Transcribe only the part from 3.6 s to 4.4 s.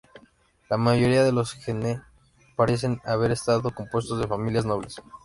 compuestos de